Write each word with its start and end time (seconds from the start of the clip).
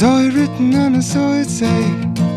Saw 0.00 0.18
it 0.20 0.32
written 0.32 0.72
and 0.72 0.96
I 0.96 1.00
saw 1.00 1.34
it 1.34 1.50
say, 1.50 2.29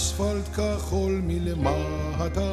אספלט 0.00 0.48
כחול 0.56 1.20
מלמטה, 1.26 2.52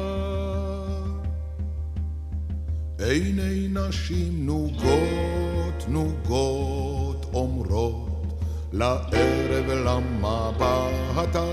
עיני 2.98 3.68
נשים 3.68 4.46
נוגות 4.46 5.88
נוגות 5.88 7.26
אומרות 7.34 8.42
לערב 8.72 9.70
למבטה. 9.70 11.46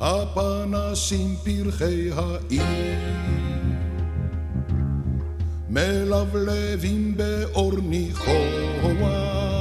הפנסים 0.00 1.36
פרחי 1.44 2.10
העיר 2.12 2.98
מלבלבים 5.70 7.16
באור 7.16 7.72
ניחוח. 7.82 9.53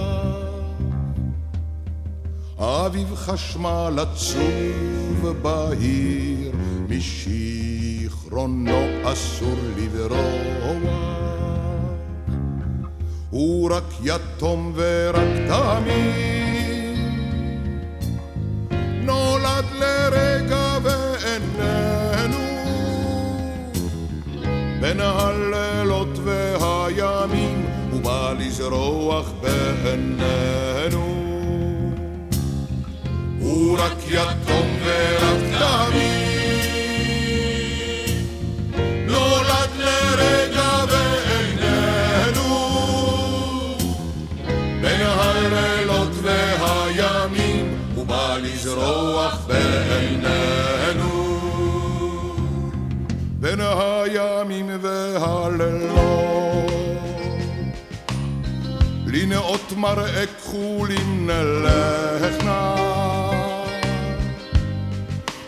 אביב 2.63 3.15
חשמל 3.15 3.99
עצוב 3.99 5.27
בהיר, 5.41 6.51
משיכרונו 6.89 8.85
אסור 9.03 9.55
לברוח. 9.77 10.63
הוא 13.29 13.71
רק 13.71 13.83
יתום 14.03 14.73
ורק 14.75 15.27
תמיד, 15.47 16.97
נולד 19.01 19.65
לרגע 19.79 20.77
ואיננו. 20.83 22.37
בין 24.81 24.99
הלילות 24.99 26.19
והימים, 26.23 27.65
הוא 27.91 28.01
בא 28.01 28.33
לזרוח 28.39 29.31
בעינינו. 29.41 31.12
הוא 33.43 33.77
רק 33.79 33.97
יתום 34.07 34.67
ורק 34.85 35.41
תמיד, 35.59 36.53
נולד 39.07 39.69
לרגע 39.77 40.85
ואיננו. 40.89 42.51
בין 44.81 45.01
הלילות 45.01 46.11
והימים, 46.21 47.77
הוא 47.95 48.05
בא 48.05 48.37
לזרוח 48.41 49.45
בעינינו. 49.47 51.13
בין 53.39 53.59
הימים 53.59 54.69
והלילות. 54.81 56.23
לנאות 59.13 59.73
מראה 59.77 60.25
כחולים 60.25 61.29
נלכנה, 61.29 63.02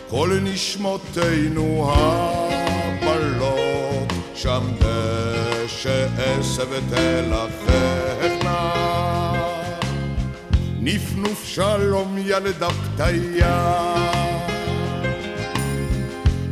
כל 0.08 0.38
נשמותינו 0.42 1.92
הבלות, 1.96 4.12
שם 4.34 4.62
דשא 4.78 6.06
עשב 6.18 6.66
תלככנה. 6.90 8.72
נפנוף 10.80 11.44
שלום 11.44 12.16
ילדה 12.18 12.68
פתיה 12.70 13.84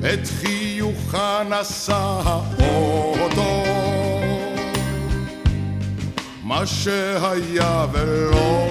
את 0.01 0.29
חיוכה 0.41 1.43
נשא 1.51 2.21
האוטו 2.25 3.65
מה 6.43 6.67
שהיה 6.67 7.87
ולא 7.93 8.69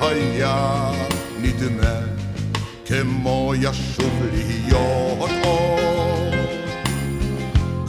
היה 0.00 0.90
נדמה 1.40 1.95
כמו 2.86 3.52
ישוב 3.56 4.22
להיות 4.32 5.30
עוד 5.44 6.34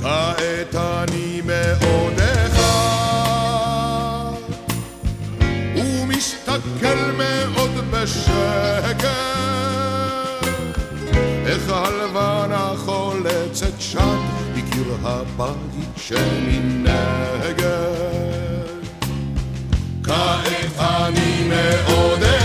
כעת 0.02 0.76
אני 0.76 1.42
מאוד 1.46 2.14
אחד 2.20 2.68
ומסתכל 5.76 7.12
מאוד 7.18 7.72
בשקט. 7.92 9.08
איך 11.46 11.70
הלבנה 11.70 12.74
חולצת 12.78 13.74
שם 13.80 14.22
מקיר 14.56 14.98
הבית 15.04 15.98
שמנגד. 15.98 17.68
כעת 20.04 20.80
אני 20.80 21.50
מאוד 21.50 22.37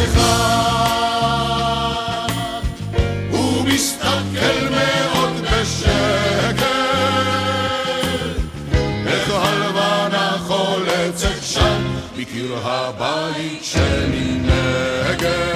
habari, 12.60 13.58
Chemine, 13.62 14.62
Hegel. 15.06 15.51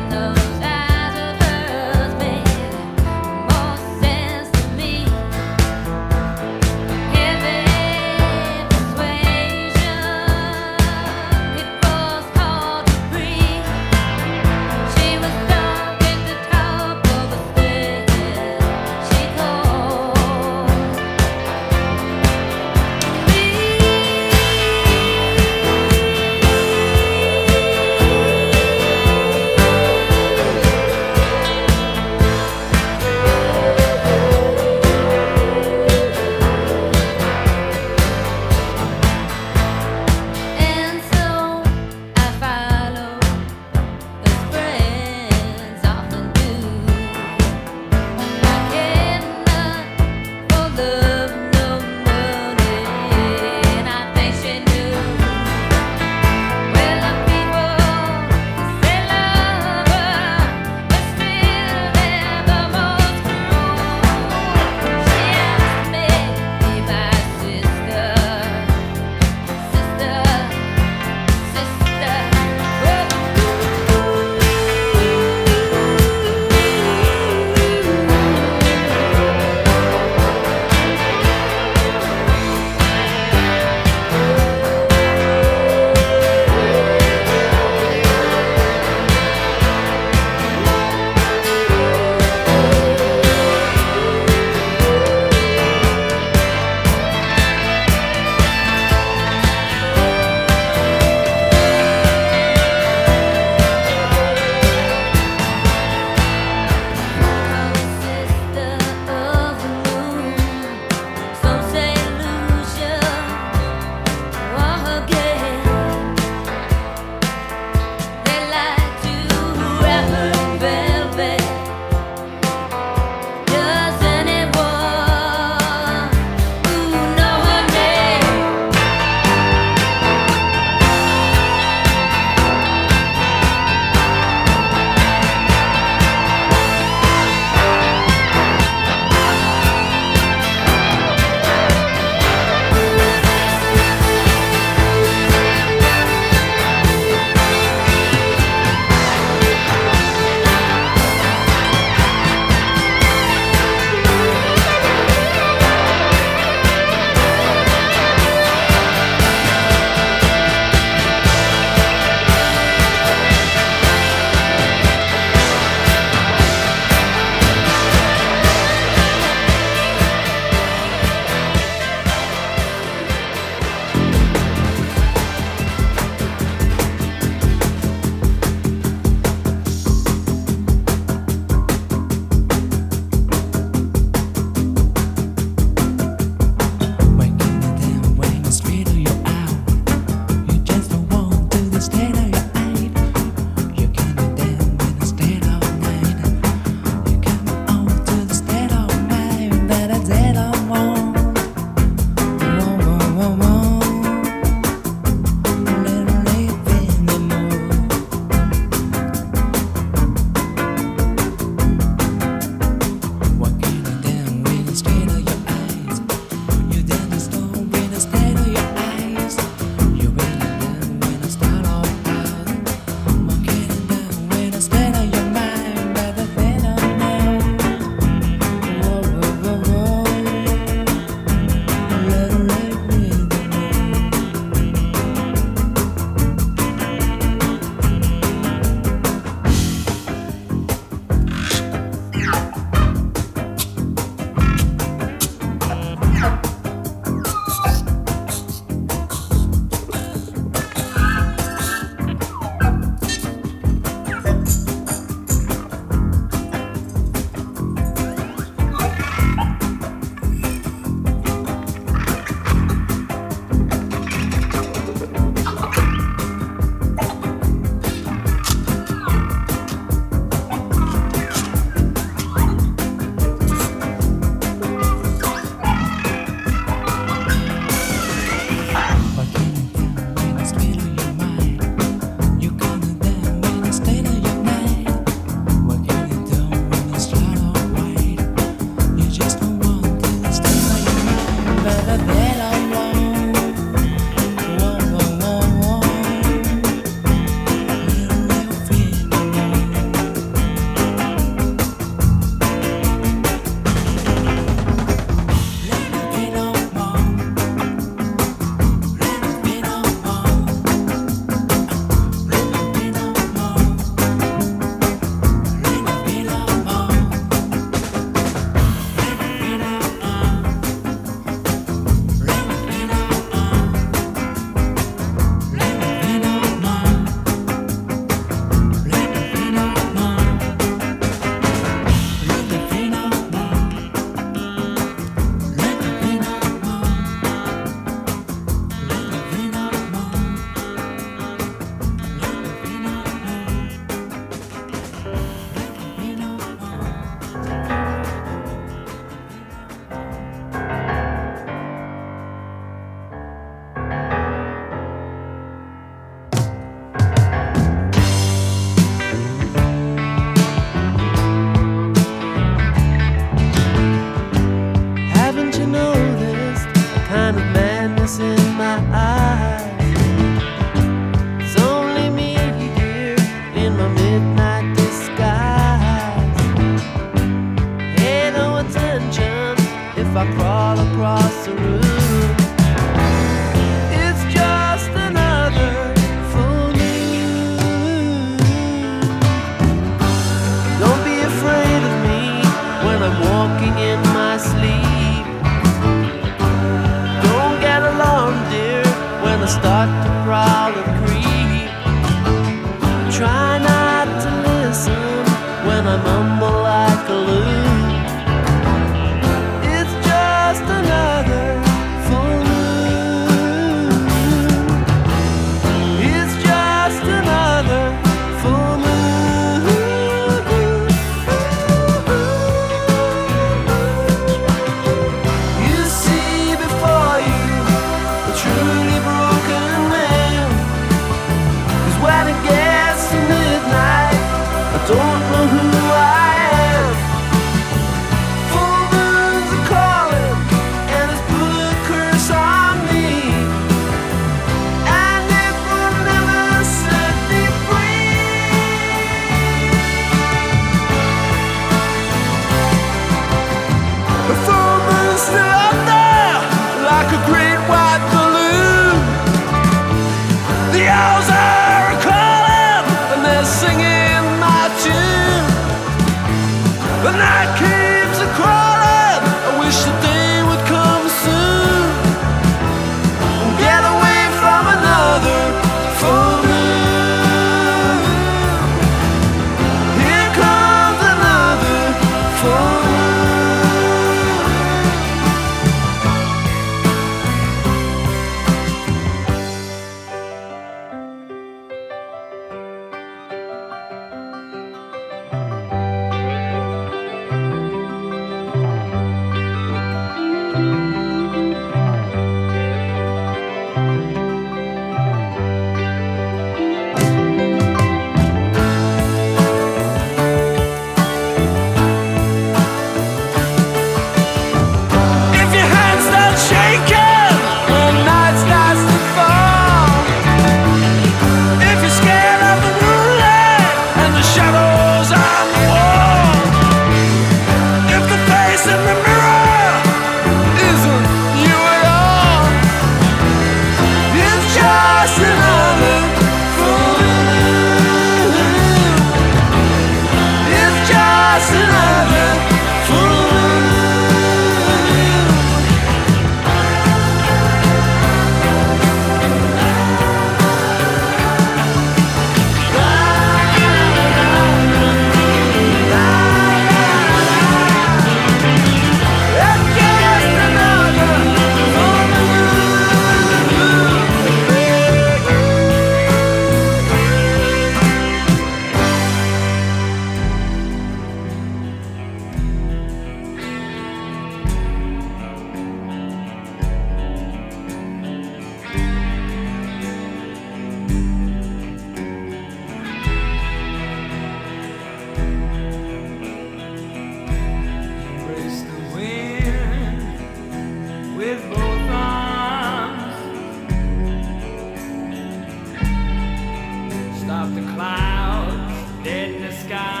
the 597.55 597.61
clouds 597.73 599.07
in 599.07 599.41
the 599.41 599.51
sky. 599.51 600.00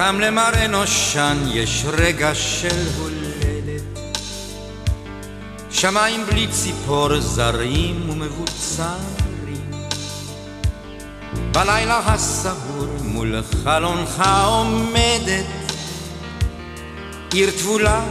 גם 0.00 0.20
למר 0.20 0.50
אנושן 0.64 1.36
יש 1.46 1.84
רגע 1.92 2.34
של 2.34 2.88
הולדת. 2.98 3.98
שמיים 5.70 6.26
בלי 6.26 6.46
ציפור 6.50 7.20
זרים 7.20 8.10
ומבוצרים. 8.10 9.70
בלילה 11.52 11.98
הסבור 11.98 12.86
מול 13.04 13.34
חלונך 13.64 14.22
עומדת. 14.44 15.46
עיר 17.32 17.50
טבולה 17.50 18.04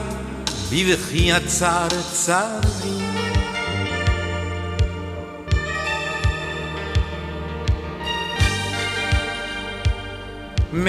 בבכי 0.72 1.34
הצער 1.34 1.88
צרים. 2.12 2.99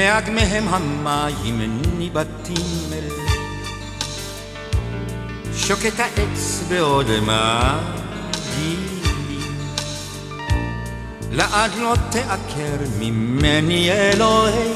מאגמיהם 0.00 0.68
המים 0.68 1.82
ניבטים 1.98 2.92
אל. 2.92 3.08
שוקת 5.56 6.00
העץ 6.00 6.62
בעוד 6.68 7.06
מגילים 7.06 8.90
לעד 11.30 11.70
לא 11.74 11.94
תעקר 12.10 12.76
ממני 12.98 13.92
אלוהי. 13.92 14.72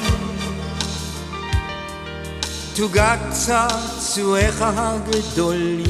תוגת 2.74 3.18
צעצועיך 3.30 4.64
הגדולים. 4.76 5.84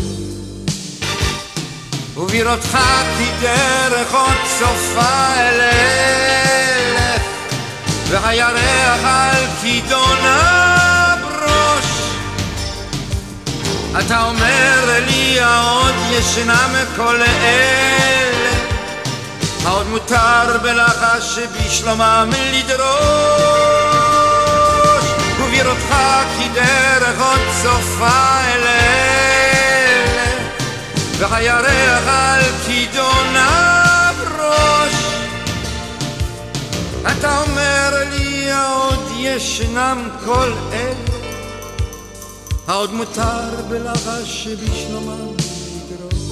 ובראותך 2.16 2.78
כי 3.18 3.30
דרך 3.40 4.14
עוד 4.14 4.38
סופה 4.58 5.34
אליהם. 5.36 5.93
אתה 14.14 14.22
אומר 14.22 15.00
לי 15.06 15.40
העוד 15.40 15.94
ישנם 16.10 16.74
כל 16.96 17.22
אלה, 17.22 18.50
העוד 19.64 19.86
מותר 19.86 20.58
בלחש 20.62 21.38
בשלומם 21.38 22.30
לדרוש. 22.52 22.84
ובירותך 25.40 25.94
כי 26.38 26.48
דרך 26.48 27.20
עוד 27.20 27.40
סופה 27.62 28.40
אלך, 28.54 30.20
והירח 31.18 32.08
על 32.08 32.42
כידונה 32.66 34.10
בראש. 34.18 34.94
אתה 37.12 37.38
אומר 37.38 37.90
לי 38.10 38.50
העוד 38.50 39.12
ישנם 39.16 40.08
כל 40.24 40.52
אלה, 40.72 41.13
העוד 42.66 42.92
מותר 42.92 43.62
בלחש 43.68 44.48
בשלומם 44.48 45.36
לדרוש. 45.90 46.24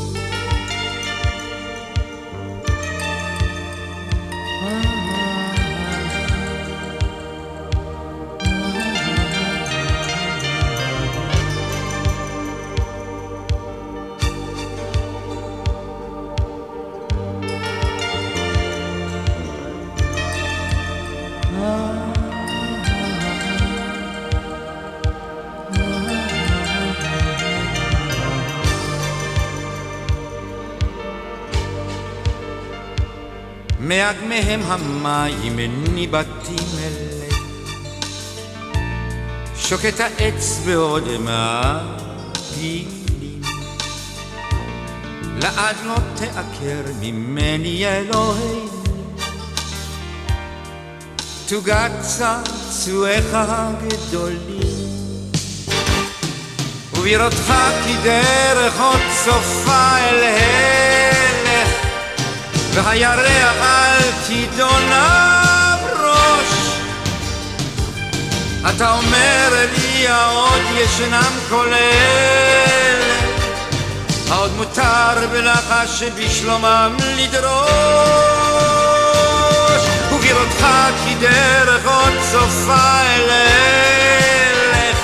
מאגמיהם 33.93 34.61
המים 34.63 35.59
ניבטים 35.95 36.69
אלה 36.79 37.37
שוקט 39.57 40.01
העץ 40.01 40.61
בעוד 40.67 41.09
מעפילים 41.19 42.93
לעד 45.37 45.77
לא 45.85 45.97
תעקר 46.15 46.83
ממני 47.01 47.87
אלוהי 47.87 48.61
תוגת 51.49 51.93
צעצועיך 52.01 53.27
הגדולים. 53.33 54.63
ובירותך 56.93 57.53
כי 57.85 57.95
דרך 58.05 58.81
עוד 58.81 59.01
סופה 59.25 59.99
אל 59.99 60.25
הלך 60.25 61.12
והירח 62.75 63.57
על 63.61 64.03
כידונה 64.27 65.77
בראש 65.83 66.73
אתה 68.71 68.91
אומר 68.91 69.67
לי 69.73 70.09
העוד 70.09 70.63
ישנם 70.75 71.33
כל 71.49 71.73
אלה. 71.75 73.15
העוד 74.31 74.57
מותר 74.57 75.27
בלחש 75.33 76.03
בשלומם 76.03 76.97
לדרוש. 77.17 78.33
ובירותך 80.13 80.67
כי 81.05 81.15
דרך 81.15 81.87
עוד 81.87 82.13
סופה 82.31 83.01
אלך 83.17 84.99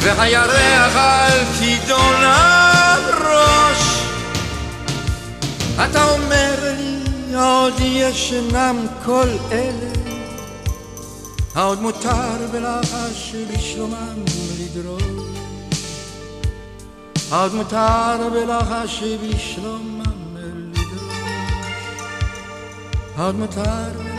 והירח 0.00 0.96
על 0.96 1.38
כידונה 1.58 2.96
בראש 3.06 4.02
אתה 5.84 6.04
אומר 6.04 6.61
עוד 7.42 7.74
ישנם 7.80 8.86
כל 9.04 9.28
אלה. 9.52 9.92
העוד 11.54 11.80
מותר 11.80 12.46
בלחש 12.52 13.34
בשלומם 13.34 14.24
לדרוש 14.60 15.02
עוד 17.30 17.54
מותר 17.54 18.28
בלחש 18.32 19.02
בשלומם 19.02 20.36
לדרוש 20.36 21.14
עוד 23.18 23.34
מותר 23.34 24.11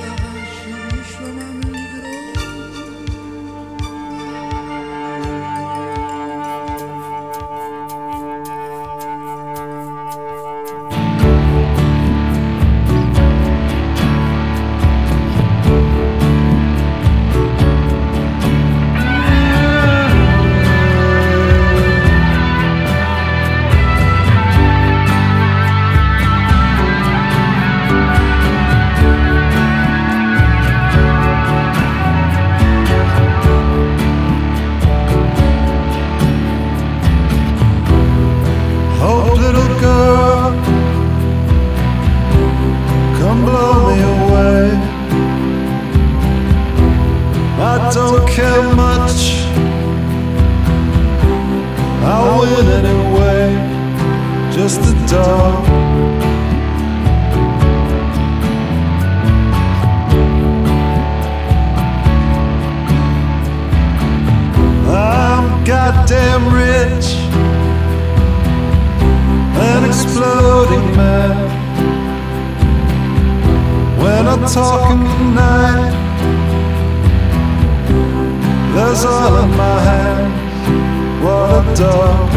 in 79.05 79.57
my 79.57 79.79
hands. 79.89 81.23
What 81.23 81.49
a 81.51 81.75
dog. 81.75 82.29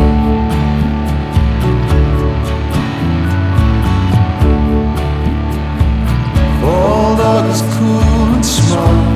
All 6.64 7.16
dog 7.16 7.44
is 7.54 7.62
cool 7.74 8.34
and 8.34 8.44
smart. 8.44 9.06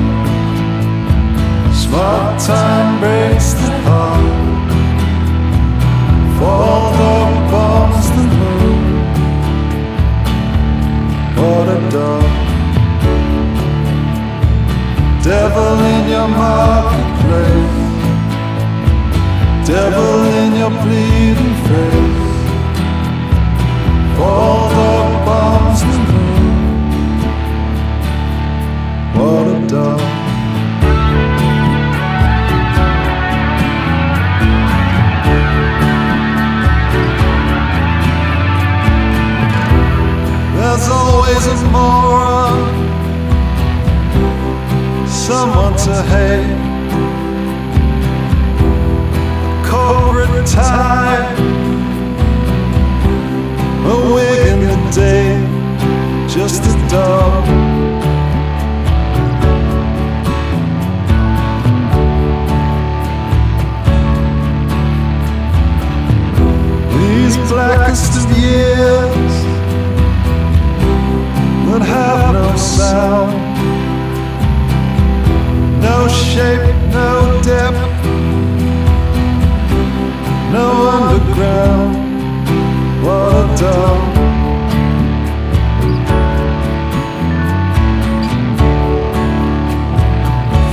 Smart 1.75 2.39
time 2.39 2.99
breaks 2.99 3.53
the 3.53 3.71
heart. 3.85 4.41
The 6.41 6.47
bombs 7.51 8.09
the 8.09 8.23
moon 8.39 9.05
What 11.35 11.67
a 11.67 11.79
dog 11.91 12.23
Devil 15.23 15.79
in 15.93 16.09
your 16.09 16.27
place. 17.23 17.81
Devil 19.67 20.23
in 20.39 20.49
your 20.61 20.73
pleading 20.83 21.55
face. 21.67 22.29
For 24.17 24.55
the 24.75 24.93
bombs 25.25 25.81
the 25.81 25.97
blew. 26.07 26.51
What 29.15 29.45
a 29.47 29.67
dark. 29.67 30.01
There's 40.55 40.87
always 40.89 41.43
a 41.47 41.55
moron, 41.71 42.59
someone 45.07 45.75
to 45.85 45.95
hate. 46.11 46.60
Corporate 50.41 50.55
tie, 50.55 51.35
a 53.85 54.13
wig 54.13 54.47
in 54.47 54.59
the 54.59 54.75
day, 54.91 56.27
just 56.27 56.63
a 56.63 56.89
dog. 56.89 57.45
These 66.97 67.37
blackest 67.49 68.17
of 68.17 68.37
years 68.37 69.33
that 71.67 71.81
have 71.85 72.33
no 72.33 72.55
sound, 72.57 73.31
no 75.81 76.07
shape, 76.07 76.75
no 76.91 77.41
depth, 77.43 77.90
no 80.51 80.67
underground. 80.89 81.95
What 83.05 83.35
a 83.35 83.61
dog. 83.61 84.01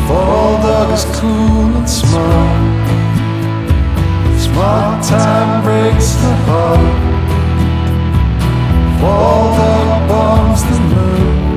Fall 0.09 0.62
dog 0.62 0.91
is 0.93 1.05
cool 1.21 1.77
and 1.79 1.88
smart. 1.88 2.79
Smart 4.41 5.05
time 5.05 5.62
breaks 5.62 6.14
the 6.14 6.35
heart. 6.47 7.09
Fall 9.01 9.57
dog 9.57 10.09
bombs 10.09 10.62
the 10.64 10.81
moon. 10.81 11.48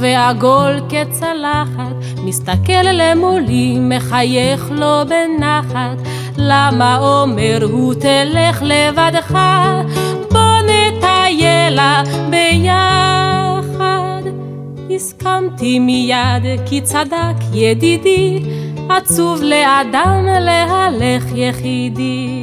ועגול 0.00 0.80
כצלחת, 0.88 1.94
מסתכל 2.24 2.82
למולי, 2.92 3.76
מחייך 3.80 4.70
לו 4.70 5.02
בנחת. 5.08 5.96
למה 6.36 6.98
אומר 6.98 7.68
הוא 7.72 7.94
תלך 7.94 8.62
לבדך, 8.62 9.38
בוא 10.30 10.60
נטיילה 10.66 12.02
ביחד. 12.30 14.22
הסכמתי 14.90 15.78
מיד, 15.78 16.60
כי 16.66 16.80
צדק 16.80 17.36
ידידי, 17.52 18.42
עצוב 18.88 19.42
לאדם 19.42 20.26
להלך 20.40 21.24
יחידי. 21.34 22.39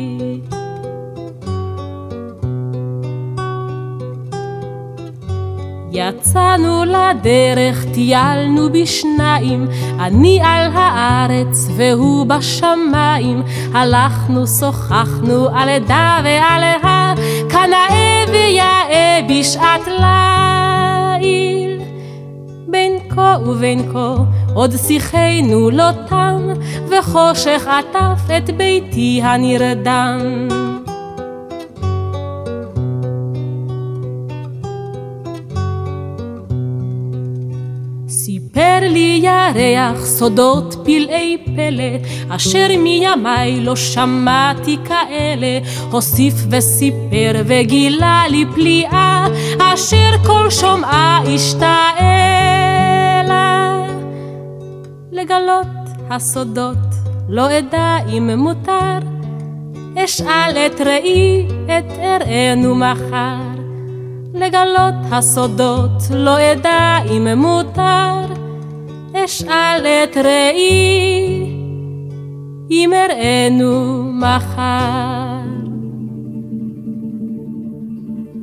יצאנו 6.58 6.84
לדרך, 6.86 7.86
טיילנו 7.94 8.70
בשניים, 8.74 9.68
אני 10.00 10.40
על 10.44 10.72
הארץ 10.74 11.68
והוא 11.76 12.26
בשמיים. 12.26 13.44
הלכנו, 13.74 14.48
שוחחנו 14.48 15.48
על 15.54 15.70
עדה 15.70 16.20
ועל 16.24 16.64
הר, 16.84 17.14
כנאה 17.50 18.24
ויאה 18.32 19.20
בשעת 19.30 19.88
ליל. 19.88 21.82
בין 22.68 22.94
כה 23.10 23.38
ובין 23.46 23.94
כה 23.94 24.16
עוד 24.54 24.72
שיחנו 24.88 25.70
לא 25.70 25.92
תם, 26.10 26.42
וחושך 26.90 27.68
עטף 27.68 28.22
את 28.38 28.50
ביתי 28.58 29.22
הנרדם. 29.24 30.67
ירח 39.24 40.06
סודות 40.06 40.76
פלאי 40.86 41.38
פלא, 41.46 42.10
אשר 42.30 42.68
מימיי 42.84 43.60
לא 43.60 43.76
שמעתי 43.76 44.78
כאלה. 44.86 45.60
הוסיף 45.92 46.34
וסיפר 46.50 47.32
וגילה 47.46 48.24
לי 48.30 48.46
פליאה, 48.56 49.28
אשר 49.60 50.18
כל 50.26 50.50
שומעה 50.50 51.22
השתעלה. 51.36 51.98
לגלות 55.12 55.68
הסודות 56.10 56.78
לא 57.30 57.58
אדע 57.58 57.98
אם 58.10 58.30
מותר, 58.38 59.00
אשאל 59.98 60.58
את 60.66 60.82
ראי 60.82 61.46
את 61.66 62.00
אראנו 62.00 62.76
מחר. 62.76 63.58
לגלות 64.34 64.96
הסודות 65.12 65.92
לא 66.10 66.52
אדע 66.52 66.98
אם 67.12 67.28
מותר, 67.38 68.37
אשאל 69.27 69.87
את 69.87 70.17
ראי 70.17 71.47
אם 72.71 72.91
אראנו 72.93 74.03
מחר. 74.21 75.23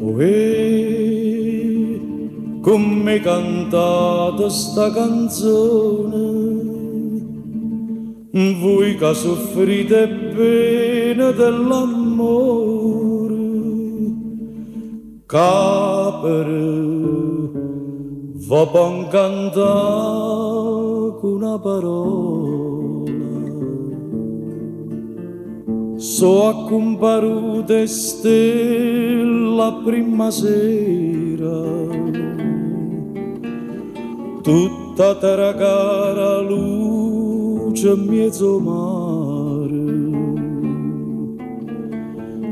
Uè, 0.01 1.99
come 2.61 3.19
cantate 3.19 4.49
sta 4.49 4.89
canzone, 4.91 6.27
voi 8.61 8.95
che 8.95 9.13
soffrite 9.13 10.07
bene 10.36 11.34
dell'amore, 11.34 13.36
capere, 15.25 17.32
va 18.47 18.66
cantare 19.09 19.55
con 21.18 21.32
una 21.32 21.59
parola. 21.59 23.12
So 25.97 26.49
accomparute 26.49 27.86
stella 27.86 29.80
prima 29.82 30.30
sera. 30.30 31.62
Tutta 34.42 35.14
terra 35.14 35.55
cara 35.55 36.40
luce 36.40 37.95
mezzo 37.97 38.59
mare. 38.59 39.72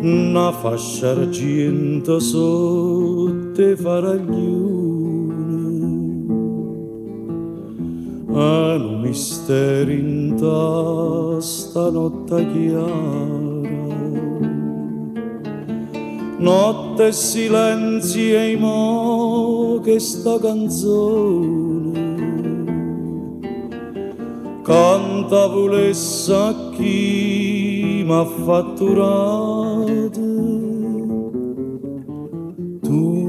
Una 0.04 0.52
fascia 0.52 1.10
argento 1.10 2.18
sotto 2.18 3.62
i 3.62 3.76
faraglioni 3.76 4.81
hanno 8.34 8.88
un 8.88 9.00
mistero 9.00 9.90
in 9.90 10.34
sta 11.40 11.90
notte 11.90 12.46
chiara. 12.52 13.70
Notte 16.38 17.12
e 17.12 18.32
e 18.32 18.56
mo 18.56 19.80
che 19.84 20.00
sta 20.00 20.38
canzone 20.40 21.72
canta 24.62 25.48
volesse 25.48 26.32
a 26.32 26.54
chi 26.74 28.02
m'ha 28.06 28.24
fatturato. 28.24 30.20
Tu 32.80 33.21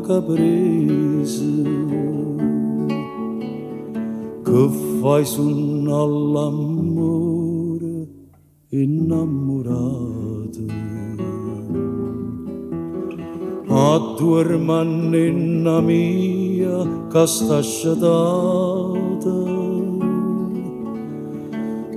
caprese 0.00 1.62
che 4.42 4.68
fai 5.00 5.24
suonare 5.24 6.02
all'amore 6.02 8.08
innamorato? 8.70 10.18
A 13.68 14.14
tua 14.16 14.42
nonna 14.42 15.80
mia 15.80 17.06
che 17.08 17.26
sta 17.26 17.62
sciatata 17.62 18.08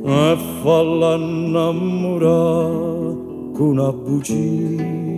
e 0.05 0.37
falla 0.61 1.15
innamorare 1.15 3.15
con 3.53 3.69
una 3.69 3.91
bugia 3.91 5.12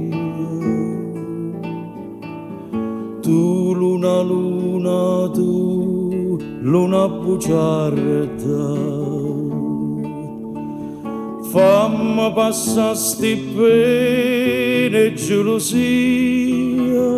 tu 3.26 3.74
luna 3.74 4.22
luna 4.22 5.34
tu 5.34 6.38
luna 6.62 7.04
bugiarda 7.10 8.66
fammi 11.56 12.34
passare 12.36 12.96
sti 12.96 13.34
pene 13.56 15.00
e 15.06 15.14
gelosia. 15.14 17.10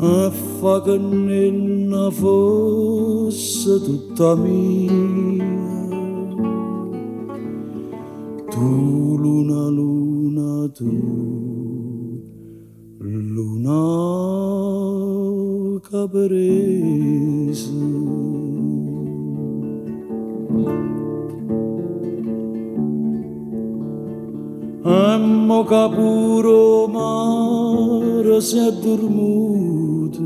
E 0.00 0.30
fa 0.58 0.82
che 0.82 0.96
nenna 0.98 2.10
fosse 2.10 3.80
tutta 3.82 4.34
mia. 4.34 4.90
Tu 8.50 9.16
luna, 9.22 9.68
luna, 9.68 10.68
tu 10.70 11.51
luna 13.62 14.42
caprese. 15.88 17.70
Ammo 24.84 25.64
capuro 25.64 26.88
mare 26.88 28.40
si 28.40 28.58
è 28.58 28.72
dormuto 28.72 30.20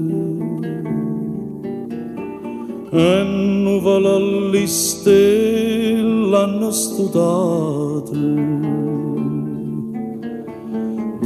e 2.91 4.51
le 4.51 4.67
stelle 4.67 6.37
hanno 6.37 6.71
studiato 6.71 8.13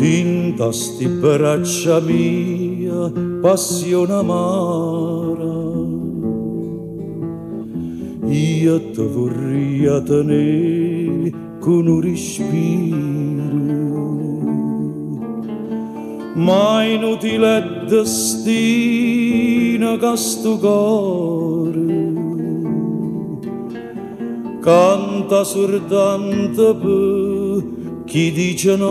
Tinta 0.00 0.72
sti 0.72 1.06
braccia 1.20 2.00
mia 2.00 3.12
passione 3.42 4.12
amara. 4.14 5.60
Io 8.32 8.80
te 8.92 9.02
vorrei 9.02 10.02
tenere 10.04 11.30
con 11.58 11.86
un 11.86 12.00
respiro. 12.00 13.58
Ma 16.32 16.82
inutile 16.82 17.58
è 17.58 17.84
destino 17.86 18.78
che 19.98 20.16
sto 20.16 20.56
cuore. 20.56 22.08
Canta 24.60 25.44
sordante 25.44 26.74
per 26.74 27.89
chi 28.10 28.32
dice 28.32 28.74
no? 28.76 28.88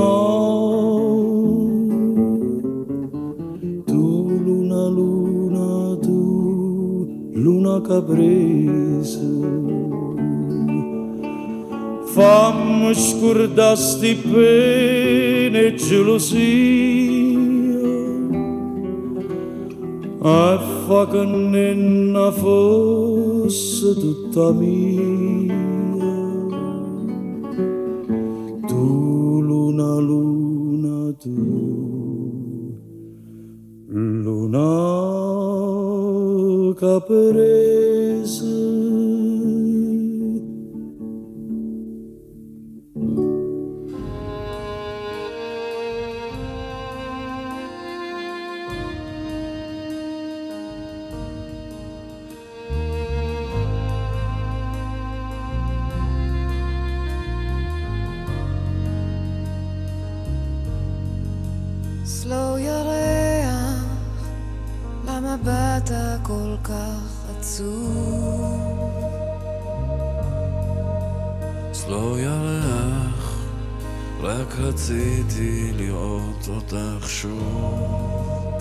Tu 3.86 4.04
luna 4.46 4.88
luna 4.88 5.98
tu 6.00 7.30
luna 7.34 7.82
caprese. 7.82 9.28
Fammi 12.14 12.96
scordare 12.96 14.16
pene 14.32 15.66
e 15.66 15.74
gelosia 15.76 16.38
e 20.24 20.60
fa 20.88 21.08
che 21.12 21.26
nenna 21.26 22.32
fosse 22.32 23.96
tutta 23.96 24.52
mia 24.54 25.69
luna 29.80 30.02
luna 30.10 31.14
tu 31.22 31.36
luna 34.26 34.72
caprese 36.76 38.44
עצוב? 67.60 68.90
סלו 71.74 72.18
ירח, 72.18 73.40
רק 74.22 74.56
רציתי 74.60 75.72
לראות 75.78 76.50
אותך 76.50 77.10
שוב. 77.10 78.58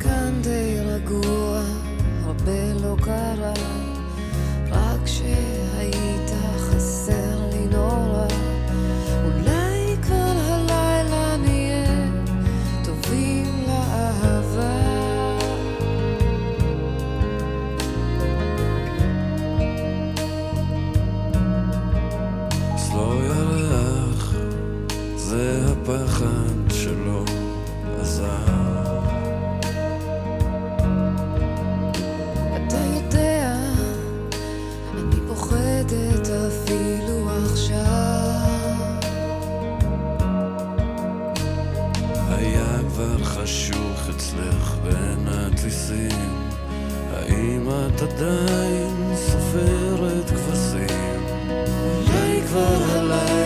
כאן 0.00 0.42
די 0.42 0.76
רגוע, 0.80 1.62
הרבה 2.24 2.72
לא 2.82 2.96
קרה, 3.02 3.52
רק 4.70 5.06
שהיית 5.06 6.07
התליסים 45.58 46.48
האם 47.12 47.68
את 47.68 48.02
עדיין 48.02 49.16
סופרת 49.16 50.30
כבשים? 50.30 51.24
אולי 51.82 52.42
כבר 52.46 52.82
הלילה 52.90 53.37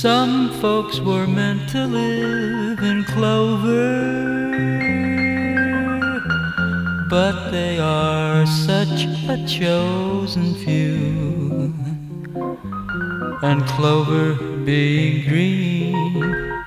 Some 0.00 0.48
folks 0.62 0.98
were 0.98 1.26
meant 1.26 1.68
to 1.72 1.86
live 1.86 2.80
in 2.80 3.04
clover, 3.04 4.16
but 7.10 7.50
they 7.50 7.78
are 7.78 8.46
such 8.46 9.04
a 9.28 9.36
chosen 9.46 10.54
few. 10.54 11.74
And 13.42 13.62
clover 13.66 14.42
being 14.64 15.28
green 15.28 15.94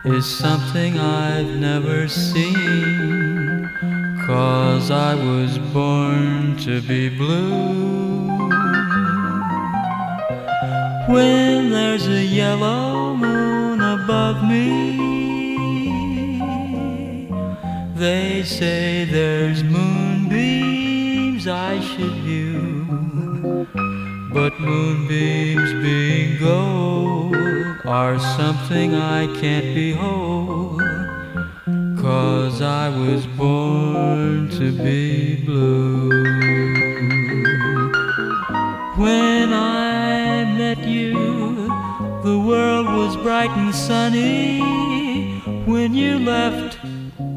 is 0.05 0.27
something 0.27 0.99
I've 0.99 1.55
never 1.55 2.07
seen, 2.07 3.67
cause 4.27 4.91
I 4.91 5.15
was 5.15 5.57
born 5.73 6.55
to 6.57 6.81
be 6.81 7.09
blue. 7.09 8.02
When 11.13 11.69
there's 11.69 12.07
a 12.07 12.25
yellow 12.25 13.15
moon 13.15 13.79
above 13.81 14.43
me, 14.43 14.97
they 17.93 18.41
say 18.41 19.05
there's 19.05 19.63
moonbeams 19.63 21.47
I 21.47 21.79
should 21.81 22.15
view. 22.25 23.67
But 24.33 24.59
moonbeams 24.59 25.71
being 25.83 26.39
gold 26.39 27.35
are 27.85 28.17
something 28.17 28.95
I 28.95 29.27
can't 29.39 29.75
behold. 29.75 30.81
Cause 32.01 32.63
I 32.63 32.89
was 32.89 33.27
born 33.27 34.49
to 34.57 34.71
be 34.71 35.35
blue. 35.45 36.09
When 38.97 39.53
I 39.53 39.92
met 40.75 40.87
you, 40.87 41.67
the 42.23 42.39
world 42.39 42.87
was 42.87 43.15
bright 43.17 43.49
and 43.51 43.73
sunny. 43.75 44.59
When 45.65 45.93
you 45.93 46.19
left, 46.19 46.79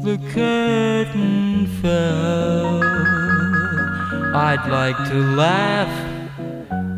the 0.03 0.17
curtain 0.33 1.67
fell. 1.81 2.83
I'd 4.35 4.67
like 4.69 4.97
to 5.09 5.19
laugh, 5.35 5.95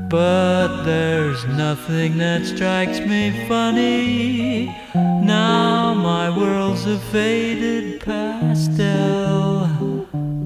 but 0.10 0.84
there's 0.84 1.46
nothing 1.46 2.18
that 2.20 2.46
strikes 2.46 3.00
me 3.00 3.46
funny. 3.48 4.68
Now 4.94 5.94
my 5.94 6.30
world's 6.30 6.86
a 6.86 6.98
faded 7.12 8.02
pastel. 8.02 9.68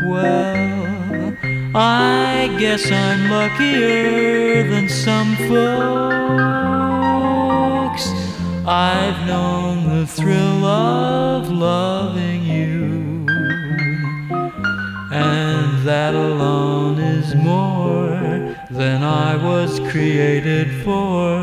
Well, 0.09 0.82
I 1.75 2.55
guess 2.59 2.91
I'm 2.91 3.31
luckier 3.31 4.69
than 4.69 4.87
some 4.87 5.35
folks. 5.47 6.13
I've 8.67 9.25
known 9.25 9.89
the 9.89 10.05
thrill 10.05 10.65
of 10.65 11.49
loving 11.49 12.43
you, 12.43 13.25
and 15.11 15.83
that 15.87 16.13
alone 16.13 16.99
is 16.99 17.33
more 17.33 18.19
than 18.69 19.01
I 19.01 19.35
was 19.35 19.79
created 19.91 20.83
for. 20.83 21.41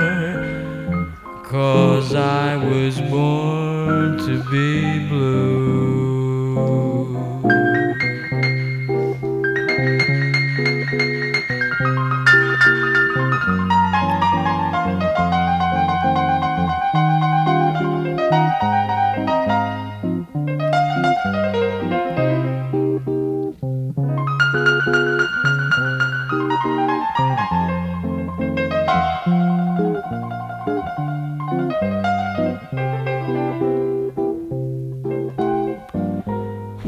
Cause 1.43 2.15
I 2.15 2.55
was 2.55 3.01
born 3.01 4.17
to 4.19 4.45
be 4.49 5.09
blue. 5.09 6.00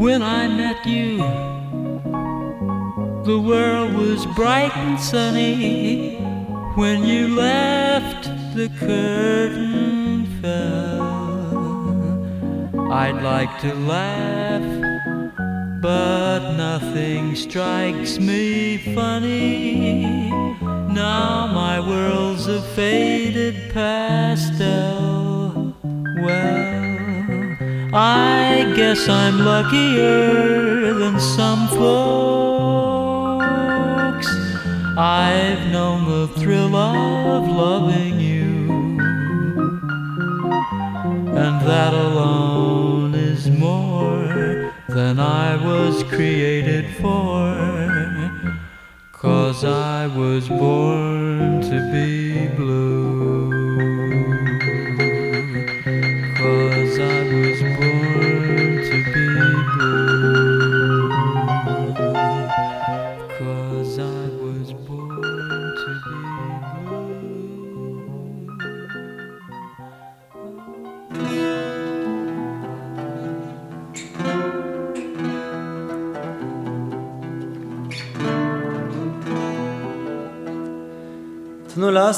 When 0.03 0.19
I 0.21 0.49
met 0.49 0.85
you, 0.85 1.19
the 3.23 3.39
world 3.39 3.95
was 3.95 4.27
bright 4.35 4.77
and 4.77 4.99
sunny. 4.99 6.17
When 6.75 7.05
you 7.05 7.29
left, 7.29 8.25
the 8.57 8.69
curtain 8.81 10.27
fell. 10.43 11.13
I'd 12.93 13.23
like 13.23 13.61
to 13.61 13.73
laugh, 13.75 14.61
but 15.81 16.57
nothing 16.57 17.37
strikes 17.37 18.19
me 18.19 18.79
funny. 18.97 20.31
Now 20.93 21.47
my 21.47 21.79
world's 21.79 22.49
a 22.49 22.61
faded 22.75 23.73
pastel. 23.73 25.77
Well, 26.25 26.62
I 27.95 28.73
guess 28.75 29.07
I'm 29.07 29.39
luckier 29.41 30.95
than 30.95 31.21
some 31.21 31.69
folks. 31.69 31.83
I've 34.97 35.71
known 35.71 36.09
the 36.09 36.29
thrill 36.41 36.75
of 36.75 37.47
loving 37.47 38.19
you, 38.19 38.99
and 41.37 41.61
that 41.69 41.93
alone 41.93 43.15
is 43.15 43.51
more 43.51 44.73
than 44.89 45.21
I 45.21 45.57
was 45.63 46.03
created 46.05 46.87
for. 46.97 47.53
Cause 49.13 49.65
I 49.65 50.07
was 50.07 50.49
born 50.49 51.61
to 51.61 51.91
be 51.93 52.49
blue. 52.57 53.02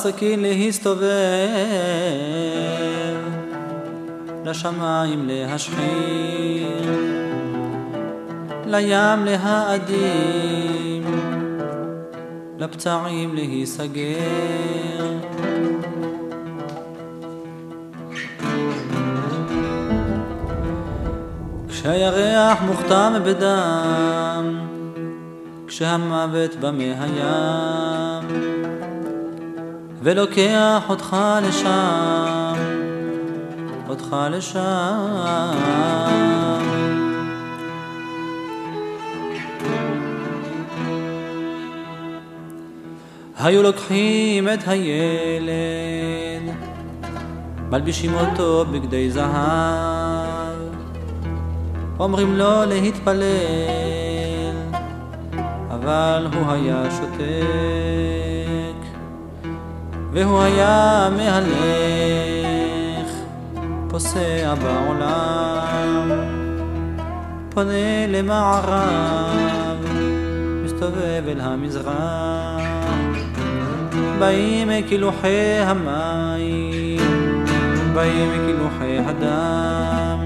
לעסקין 0.05 0.41
להסתובב 0.43 1.05
לשמיים 4.45 5.29
להשחיר, 5.29 6.93
לים 8.67 9.25
להאדים, 9.25 11.05
לפצעים 12.59 13.35
להיסגר. 13.35 14.05
כשהירח 21.69 22.59
מוכתם 22.63 23.13
בדם, 23.25 24.61
כשהמוות 25.67 26.57
במי 26.61 26.95
הים, 27.01 27.84
ולוקח 30.05 30.85
אותך 30.89 31.17
לשם, 31.43 32.55
אותך 33.89 34.17
לשם. 34.31 35.55
היו 43.39 43.63
לוקחים 43.63 44.49
את 44.49 44.69
הילד, 44.69 45.53
מלבישים 47.71 48.15
אותו 48.15 48.65
בגדי 48.73 49.11
זהב, 49.11 50.59
אומרים 52.01 52.37
לו 52.37 52.65
להתפלל, 52.65 53.25
אבל 55.71 56.27
הוא 56.35 56.53
היה 56.53 56.85
שותק, 56.91 58.04
והוא 60.15 60.41
היה 60.41 61.09
מהלך, 61.17 61.55
פוסע 63.89 64.55
בעולם, 64.55 66.11
פונה 67.49 68.07
למערב, 68.09 69.79
מסתובב 70.65 71.23
אל 71.29 71.41
המזרח, 71.41 72.63
באים 74.19 74.71
קילוחי 74.89 75.59
המים, 75.67 77.01
באים 77.95 78.31
קילוחי 78.47 78.99
הדם. 78.99 80.19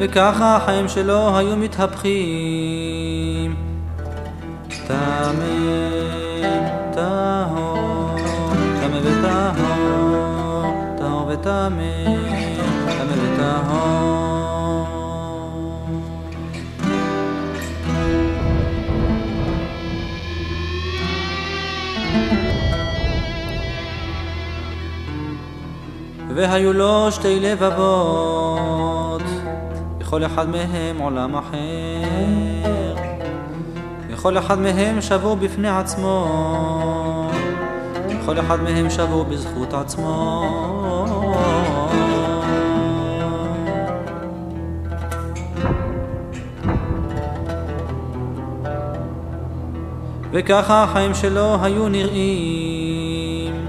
וככה 0.00 0.56
החיים 0.56 0.88
שלו 0.88 1.36
היו 1.36 1.56
מתהפכים. 1.56 3.54
טמא, 4.86 5.55
טמא 9.46 9.62
וטהור, 9.62 10.96
טהור 10.98 11.26
וטמא, 11.28 12.04
טמא 12.86 13.14
וטהור. 13.22 14.86
והיו 26.34 26.72
לו 26.72 27.12
שתי 27.12 27.40
לבבות, 27.40 29.22
לכל 30.00 30.24
אחד 30.24 30.48
מהם 30.48 30.98
עולם 30.98 31.36
אחר, 31.36 31.58
וכל 34.10 34.38
אחד 34.38 34.58
מהם 34.58 35.00
שבור 35.00 35.36
בפני 35.36 35.68
עצמו, 35.68 36.75
וכל 38.26 38.40
אחד 38.40 38.62
מהם 38.62 38.90
שבור 38.90 39.24
בזכות 39.24 39.74
עצמו. 39.74 40.42
וככה 50.32 50.82
החיים 50.82 51.14
שלו 51.14 51.56
היו 51.62 51.88
נראים 51.88 53.66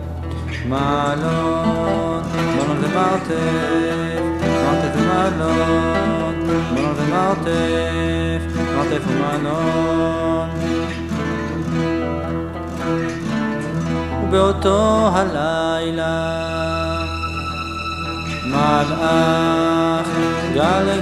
מעלות, 0.69 2.25
מלון 2.35 2.77
ומרתף, 2.83 3.31
מרתף 4.41 4.95
ומלון, 4.95 6.35
מלון 6.73 6.93
ומרתף, 6.97 8.41
מרתף 8.75 9.01
ומלון. 9.07 10.36
ובאותו 14.27 15.09
הלילה. 15.13 16.37
מלאך 18.45 20.07
גל 20.53 20.99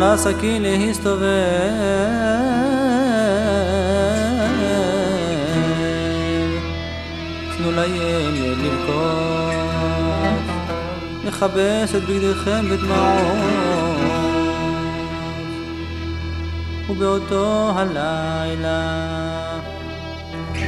תולה 0.00 0.16
סכין 0.16 0.62
להסתובב. 0.62 1.26
תנו 7.56 7.70
לילד 7.72 8.58
לבכות 8.58 9.54
לכבס 11.24 11.94
את 11.96 12.02
בגדיכם 12.02 12.68
בדמעות 12.70 13.38
ובאותו 16.90 17.72
הלילה 17.76 19.10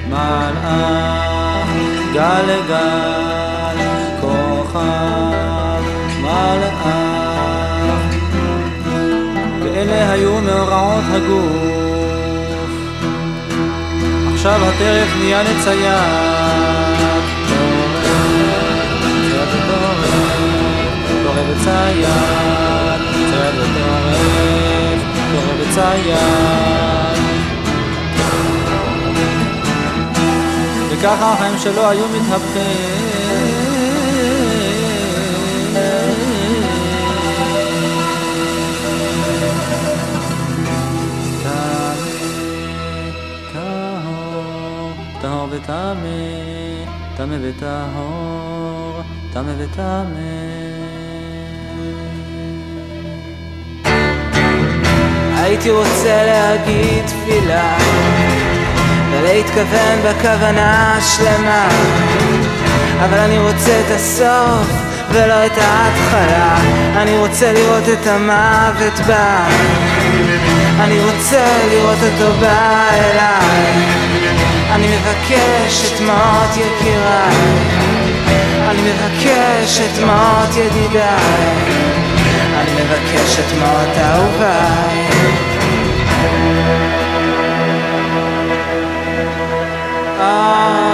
מלאך 0.08 1.68
גל 2.14 2.42
לגל 2.42 3.76
כוכב 4.20 5.82
מלאך 6.20 7.01
ואלה 9.86 10.12
היו 10.12 10.40
מאורעות 10.40 11.04
הגוף 11.12 11.52
עכשיו 14.32 14.60
הטרף 14.64 15.08
נהיה 15.18 15.42
וטורף 19.48 20.12
טורף 21.24 21.46
וצייד 21.50 23.00
צייד 23.30 23.54
וטורף 23.58 25.02
טורף 25.32 25.68
וצייד 25.68 26.16
וככה 30.90 31.32
החיים 31.32 31.58
שלו 31.58 31.88
היו 31.88 32.04
מתהפכים 32.08 33.11
וטמא, 45.52 46.84
טמא 47.16 47.36
וטהור, 47.42 49.00
טמא 49.32 49.52
וטמא. 49.58 50.52
הייתי 55.36 55.70
רוצה 55.70 56.24
להגיד 56.26 57.06
תפילה 57.06 57.78
ולהתכוון 59.10 59.98
בכוונה 60.04 60.98
שלמה 61.00 61.68
אבל 63.04 63.18
אני 63.18 63.38
רוצה 63.38 63.80
את 63.86 63.90
הסוף 63.90 64.72
ולא 65.10 65.46
את 65.46 65.58
ההתחלה. 65.58 66.56
אני 66.96 67.18
רוצה 67.18 67.52
לראות 67.52 67.84
את 67.92 68.06
המוות 68.06 69.06
בה 69.06 69.46
אני 70.80 71.00
רוצה 71.00 71.44
לראות 71.70 71.98
אותו 72.02 72.32
בא 72.40 72.88
אליי 72.94 74.01
אני 74.74 74.86
מבקש 74.86 75.92
את 75.92 76.00
מות 76.00 76.56
יקיריי. 76.56 77.36
אני 78.70 78.82
מבקש 78.82 79.80
את 79.80 80.04
מות 80.04 80.56
ידידיי. 80.56 81.56
אני 82.54 82.72
מבקש 82.72 83.38
את 83.38 83.52
מות 83.58 83.96
אהוביי. 83.98 85.08
אה, 90.20 90.92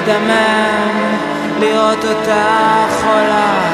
מדמם, 0.00 0.99
לראות 1.60 2.04
אותה 2.04 2.86
חולה. 3.00 3.70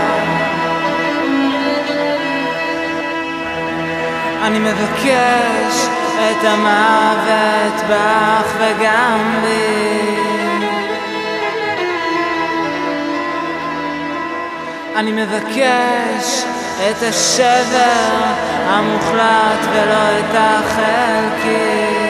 אני 4.43 4.59
מבקש 4.59 5.87
את 6.17 6.45
המוות 6.45 7.83
בך 7.89 8.53
וגם 8.59 9.41
בי. 9.43 10.17
אני 14.97 15.13
מבקש 15.13 16.45
את 16.91 17.03
השבר 17.03 18.33
המוחלט 18.67 19.67
ולא 19.73 20.19
את 20.19 20.35
החלקי. 20.35 22.06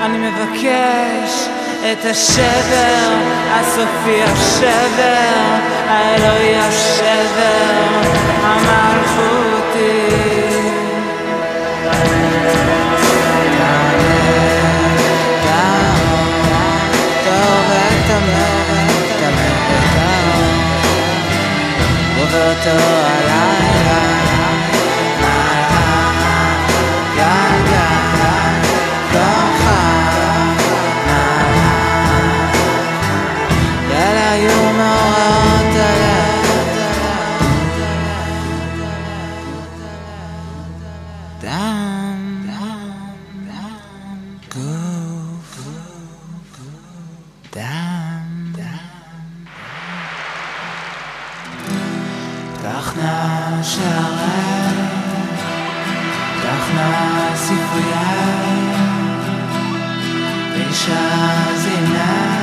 אני 0.00 0.18
מבקש 0.18 1.48
את 1.92 2.04
השבר 2.04 3.08
הסופי 3.50 4.22
השבר 4.22 5.58
האלוהי 5.88 6.56
השבר 6.56 8.00
המלכותי 8.42 9.56
אותו 22.22 22.70
הלילה 22.70 23.35
דם. 47.56 48.52
קח 52.62 52.96
נא 52.96 53.62
שערי, 53.62 54.76
קח 56.42 56.64
נא 56.74 57.36
ספריי, 57.36 58.76
ושם 60.54 62.35